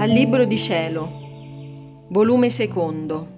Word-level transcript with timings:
Dal 0.00 0.08
Libro 0.08 0.46
di 0.46 0.56
Cielo, 0.56 2.06
volume 2.08 2.48
secondo, 2.48 3.28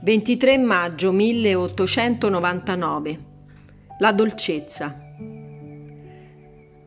23 0.00 0.58
maggio 0.58 1.10
1899. 1.10 3.18
La 3.98 4.12
dolcezza. 4.12 4.96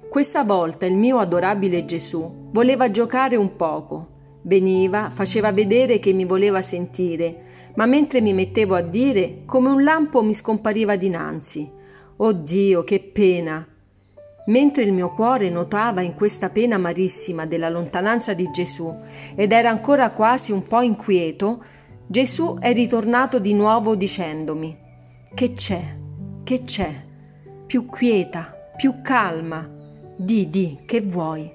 Questa 0.09 0.45
volta 0.45 0.85
il 0.85 0.93
mio 0.93 1.17
adorabile 1.17 1.83
Gesù 1.83 2.47
voleva 2.53 2.89
giocare 2.89 3.35
un 3.35 3.57
poco. 3.57 4.39
Veniva, 4.43 5.09
faceva 5.09 5.51
vedere 5.51 5.99
che 5.99 6.13
mi 6.13 6.23
voleva 6.23 6.61
sentire, 6.61 7.71
ma 7.75 7.85
mentre 7.85 8.21
mi 8.21 8.31
mettevo 8.31 8.75
a 8.75 8.81
dire, 8.81 9.41
come 9.45 9.67
un 9.67 9.83
lampo 9.83 10.23
mi 10.23 10.33
scompariva 10.33 10.95
dinanzi. 10.95 11.69
Oh 12.15 12.31
Dio, 12.31 12.85
che 12.85 13.01
pena! 13.01 13.67
Mentre 14.49 14.81
il 14.81 14.91
mio 14.91 15.11
cuore 15.11 15.47
notava 15.51 16.01
in 16.01 16.15
questa 16.15 16.49
pena 16.49 16.75
amarissima 16.75 17.45
della 17.45 17.69
lontananza 17.69 18.33
di 18.33 18.49
Gesù 18.51 18.91
ed 19.35 19.51
era 19.51 19.69
ancora 19.69 20.09
quasi 20.09 20.51
un 20.51 20.65
po' 20.65 20.81
inquieto, 20.81 21.63
Gesù 22.07 22.55
è 22.59 22.73
ritornato 22.73 23.37
di 23.37 23.53
nuovo 23.53 23.93
dicendomi: 23.93 24.75
Che 25.35 25.53
c'è? 25.53 25.81
Che 26.43 26.63
c'è? 26.63 27.05
Più 27.67 27.85
quieta, 27.85 28.55
più 28.75 29.01
calma. 29.03 29.69
Di, 30.15 30.49
di, 30.49 30.79
che 30.83 31.01
vuoi? 31.01 31.49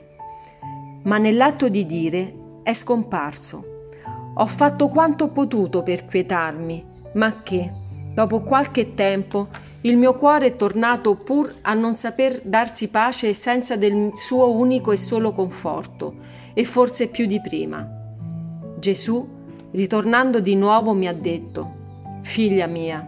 Ma 1.03 1.19
nell'atto 1.19 1.69
di 1.69 1.85
dire 1.87 2.33
è 2.63 2.75
scomparso. 2.75 3.89
Ho 4.37 4.47
fatto 4.47 4.89
quanto 4.89 5.25
ho 5.25 5.29
potuto 5.31 5.83
per 5.83 6.05
quietarmi, 6.05 6.85
ma 7.15 7.43
che, 7.43 7.73
dopo 8.15 8.43
qualche 8.43 8.95
tempo, 8.95 9.49
il 9.85 9.99
mio 9.99 10.15
cuore 10.15 10.47
è 10.47 10.57
tornato 10.57 11.15
pur 11.15 11.53
a 11.61 11.75
non 11.75 11.95
saper 11.95 12.41
darsi 12.43 12.89
pace 12.89 13.35
senza 13.35 13.77
del 13.77 14.13
suo 14.15 14.51
unico 14.51 14.93
e 14.93 14.97
solo 14.97 15.33
conforto, 15.33 16.15
e 16.55 16.65
forse 16.65 17.09
più 17.09 17.27
di 17.27 17.39
prima. 17.41 17.87
Gesù, 18.79 19.29
ritornando 19.73 20.41
di 20.41 20.57
nuovo, 20.57 20.95
mi 20.95 21.07
ha 21.07 21.13
detto, 21.13 21.83
Figlia 22.23 22.67
mia, 22.67 23.07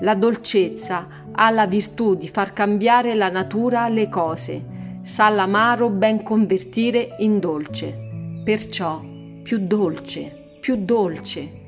la 0.00 0.14
dolcezza 0.14 1.06
ha 1.32 1.50
la 1.50 1.66
virtù 1.66 2.14
di 2.14 2.28
far 2.28 2.52
cambiare 2.52 3.14
la 3.14 3.30
natura 3.30 3.84
alle 3.84 4.10
cose, 4.10 5.00
sa 5.02 5.30
l'amaro 5.30 5.88
ben 5.88 6.22
convertire 6.22 7.16
in 7.20 7.38
dolce, 7.38 8.42
perciò 8.44 9.02
più 9.42 9.58
dolce, 9.58 10.56
più 10.60 10.76
dolce. 10.76 11.62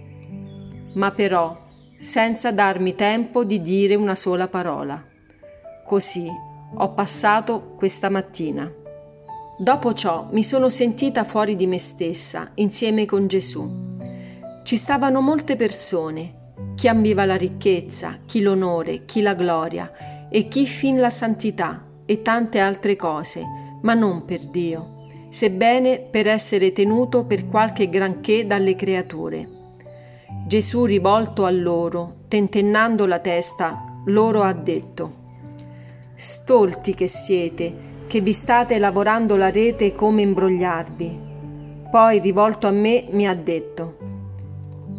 Ma 0.93 1.11
però 1.11 1.65
senza 1.98 2.52
darmi 2.52 2.94
tempo 2.94 3.44
di 3.44 3.61
dire 3.61 3.94
una 3.94 4.14
sola 4.14 4.48
parola. 4.48 5.02
Così 5.86 6.30
ho 6.75 6.92
passato 6.92 7.75
questa 7.77 8.08
mattina. 8.08 8.70
Dopo 9.58 9.94
ciò 9.94 10.28
mi 10.33 10.42
sono 10.42 10.69
sentita 10.69 11.25
fuori 11.25 11.56
di 11.56 11.66
me 11.66 11.78
stessa, 11.78 12.50
insieme 12.55 13.06
con 13.06 13.27
Gesù. 13.27 13.84
Ci 14.62 14.77
stavano 14.77 15.20
molte 15.20 15.56
persone, 15.56 16.53
chi 16.75 16.88
ambiva 16.88 17.25
la 17.25 17.36
ricchezza, 17.36 18.19
chi 18.27 18.42
l'onore, 18.42 19.05
chi 19.05 19.22
la 19.22 19.34
gloria 19.34 20.28
e 20.28 20.48
chi 20.48 20.66
fin 20.66 20.98
la 20.98 21.10
santità 21.10 21.84
e 22.05 22.20
tante 22.20 22.58
altre 22.58 22.97
cose, 22.97 23.42
ma 23.83 23.94
non 23.94 24.25
per 24.25 24.44
Dio, 24.47 25.06
sebbene 25.31 26.00
per 26.00 26.27
essere 26.27 26.72
tenuto 26.72 27.25
per 27.25 27.47
qualche 27.47 27.88
granché 27.88 28.47
dalle 28.47 28.75
creature. 28.75 29.48
Gesù 30.45 30.84
rivolto 30.84 31.45
a 31.45 31.51
loro, 31.51 32.25
tentennando 32.29 33.06
la 33.06 33.20
testa, 33.20 34.03
loro 34.06 34.43
ha 34.43 34.53
detto, 34.53 35.25
Stolti 36.15 36.95
che 36.95 37.09
siete, 37.09 37.75
che 38.06 38.20
vi 38.20 38.33
state 38.33 38.78
lavorando 38.78 39.37
la 39.37 39.51
rete 39.51 39.95
come 39.95 40.23
imbrogliarvi. 40.23 41.20
Poi, 41.91 42.20
rivolto 42.20 42.67
a 42.67 42.70
me, 42.70 43.06
mi 43.11 43.27
ha 43.27 43.34
detto, 43.34 43.97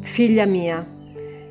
Figlia 0.02 0.46
mia, 0.46 0.86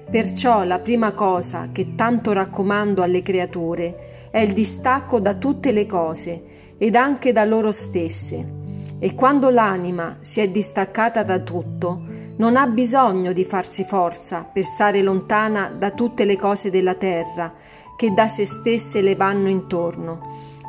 perciò 0.09 0.65
la 0.65 0.79
prima 0.79 1.13
cosa 1.13 1.71
che 1.73 1.95
tanto 1.95 2.33
raccomando 2.33 3.03
alle 3.03 3.23
creature 3.23 4.29
è 4.31 4.39
il 4.39 4.53
distacco 4.53 5.19
da 5.19 5.35
tutte 5.35 5.73
le 5.73 5.87
cose 5.87 6.45
ed 6.79 6.95
anche 6.95 7.33
da 7.33 7.45
loro 7.45 7.73
stesse. 7.73 8.55
E 8.99 9.15
quando 9.15 9.51
l'anima 9.51 10.19
si 10.21 10.41
è 10.41 10.49
distaccata 10.49 11.23
da 11.23 11.41
tutto, 11.41 12.06
non 12.37 12.57
ha 12.57 12.67
bisogno 12.67 13.33
di 13.33 13.45
farsi 13.45 13.85
forza 13.85 14.49
per 14.51 14.65
stare 14.65 15.03
lontana 15.03 15.73
da 15.77 15.91
tutte 15.91 16.25
le 16.25 16.37
cose 16.37 16.71
della 16.71 16.95
terra 16.95 17.53
che 17.97 18.13
da 18.13 18.29
se 18.29 18.45
stesse 18.45 19.01
le 19.01 19.15
vanno 19.15 19.49
intorno, 19.49 20.21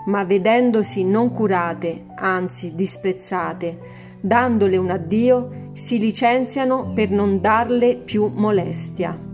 ma 0.06 0.24
vedendosi 0.24 1.04
non 1.04 1.32
curate, 1.32 2.06
anzi 2.16 2.74
disprezzate, 2.74 3.80
dandole 4.22 4.78
un 4.78 4.90
addio, 4.90 5.72
si 5.74 6.00
licenziano 6.00 6.94
per 6.94 7.12
non 7.12 7.42
darle 7.42 7.98
più 7.98 8.32
molestia. 8.34 9.27